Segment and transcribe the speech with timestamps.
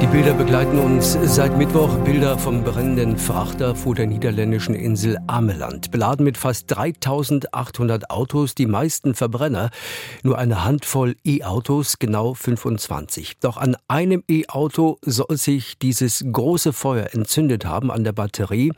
[0.00, 1.94] Die Bilder begleiten uns seit Mittwoch.
[1.98, 5.90] Bilder vom brennenden Frachter vor der niederländischen Insel Ameland.
[5.90, 9.70] Beladen mit fast 3800 Autos, die meisten Verbrenner.
[10.22, 13.40] Nur eine Handvoll E-Autos, genau 25.
[13.40, 18.72] Doch an einem E-Auto soll sich dieses große Feuer entzündet haben an der Batterie.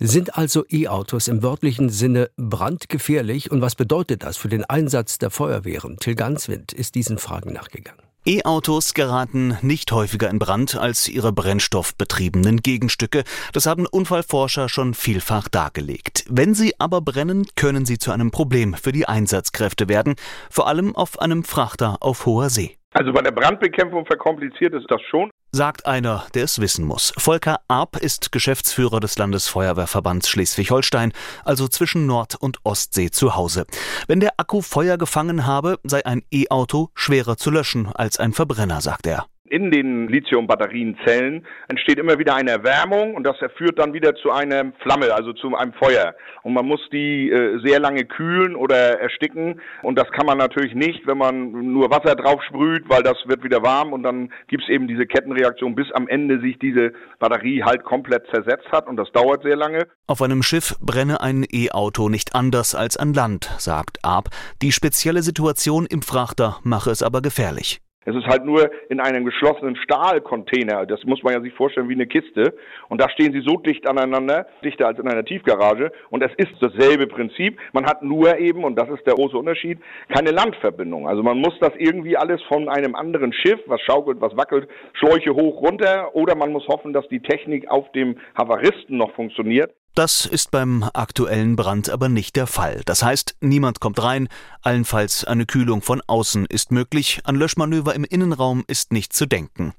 [0.00, 3.50] Sind also E-Autos im wörtlichen Sinne brandgefährlich?
[3.50, 5.98] Und was bedeutet das für den Einsatz der Feuerwehren?
[5.98, 8.05] Till Ganswind ist diesen Fragen nachgegangen.
[8.28, 13.22] E-Autos geraten nicht häufiger in Brand als ihre brennstoffbetriebenen Gegenstücke.
[13.52, 16.24] Das haben Unfallforscher schon vielfach dargelegt.
[16.28, 20.16] Wenn sie aber brennen, können sie zu einem Problem für die Einsatzkräfte werden,
[20.50, 22.76] vor allem auf einem Frachter auf hoher See.
[22.94, 25.30] Also bei der Brandbekämpfung verkompliziert ist das schon.
[25.52, 27.12] Sagt einer, der es wissen muss.
[27.16, 31.12] Volker Arp ist Geschäftsführer des Landesfeuerwehrverbands Schleswig-Holstein,
[31.44, 33.66] also zwischen Nord- und Ostsee zu Hause.
[34.06, 38.80] Wenn der Akku Feuer gefangen habe, sei ein E-Auto schwerer zu löschen als ein Verbrenner,
[38.80, 39.26] sagt er.
[39.48, 44.72] In den Lithium-Batterienzellen entsteht immer wieder eine Erwärmung und das führt dann wieder zu einer
[44.80, 46.14] Flamme, also zu einem Feuer.
[46.42, 50.74] Und man muss die äh, sehr lange kühlen oder ersticken und das kann man natürlich
[50.74, 54.64] nicht, wenn man nur Wasser drauf sprüht, weil das wird wieder warm und dann gibt
[54.64, 58.96] es eben diese Kettenreaktion, bis am Ende sich diese Batterie halt komplett zersetzt hat und
[58.96, 59.86] das dauert sehr lange.
[60.06, 64.28] Auf einem Schiff brenne ein E-Auto nicht anders als an Land, sagt Arp.
[64.62, 67.80] Die spezielle Situation im Frachter mache es aber gefährlich.
[68.06, 70.86] Es ist halt nur in einem geschlossenen Stahlcontainer.
[70.86, 72.54] Das muss man ja sich vorstellen wie eine Kiste.
[72.88, 75.90] Und da stehen sie so dicht aneinander, dichter als in einer Tiefgarage.
[76.10, 77.58] Und es ist dasselbe Prinzip.
[77.72, 81.08] Man hat nur eben, und das ist der große Unterschied, keine Landverbindung.
[81.08, 85.34] Also man muss das irgendwie alles von einem anderen Schiff, was schaukelt, was wackelt, Schläuche
[85.34, 86.14] hoch runter.
[86.14, 89.72] Oder man muss hoffen, dass die Technik auf dem Havaristen noch funktioniert.
[89.96, 92.82] Das ist beim aktuellen Brand aber nicht der Fall.
[92.84, 94.28] Das heißt, niemand kommt rein,
[94.60, 99.72] allenfalls eine Kühlung von außen ist möglich, an Löschmanöver im Innenraum ist nicht zu denken.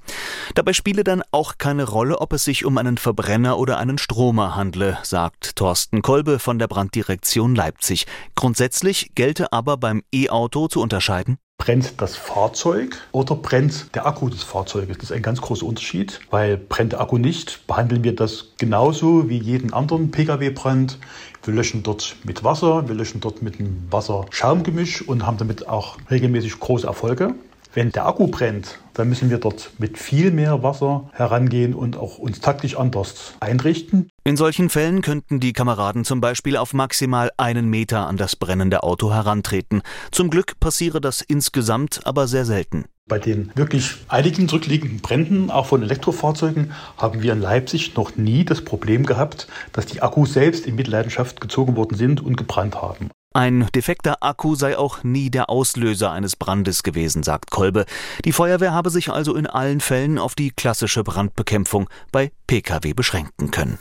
[0.55, 4.55] Dabei spiele dann auch keine Rolle, ob es sich um einen Verbrenner oder einen Stromer
[4.55, 8.07] handle, sagt Thorsten Kolbe von der Branddirektion Leipzig.
[8.33, 14.43] Grundsätzlich gelte aber beim E-Auto zu unterscheiden Brennt das Fahrzeug oder brennt der Akku des
[14.43, 14.97] Fahrzeuges?
[14.99, 19.27] Das ist ein ganz großer Unterschied, weil brennt der Akku nicht, behandeln wir das genauso
[19.27, 20.97] wie jeden anderen Pkw-Brand.
[21.43, 25.97] Wir löschen dort mit Wasser, wir löschen dort mit einem Wasserschaumgemisch und haben damit auch
[26.09, 27.33] regelmäßig große Erfolge.
[27.77, 32.17] Wenn der Akku brennt, dann müssen wir dort mit viel mehr Wasser herangehen und auch
[32.17, 34.09] uns taktisch anders einrichten.
[34.23, 38.81] In solchen Fällen könnten die Kameraden zum Beispiel auf maximal einen Meter an das brennende
[38.81, 39.83] Auto herantreten.
[40.09, 42.85] Zum Glück passiere das insgesamt aber sehr selten.
[43.07, 48.43] Bei den wirklich einigen zurückliegenden Bränden, auch von Elektrofahrzeugen, haben wir in Leipzig noch nie
[48.43, 53.11] das Problem gehabt, dass die Akkus selbst in Mitleidenschaft gezogen worden sind und gebrannt haben.
[53.37, 57.85] Ein defekter Akku sei auch nie der Auslöser eines Brandes gewesen, sagt Kolbe.
[58.25, 63.51] Die Feuerwehr habe sich also in allen Fällen auf die klassische Brandbekämpfung bei Pkw beschränken
[63.51, 63.77] können.